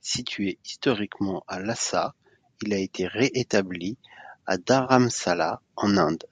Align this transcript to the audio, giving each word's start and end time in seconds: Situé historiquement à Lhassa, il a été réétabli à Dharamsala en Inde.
Situé 0.00 0.60
historiquement 0.64 1.42
à 1.48 1.58
Lhassa, 1.58 2.14
il 2.62 2.72
a 2.72 2.78
été 2.78 3.08
réétabli 3.08 3.96
à 4.46 4.58
Dharamsala 4.58 5.60
en 5.74 5.96
Inde. 5.96 6.24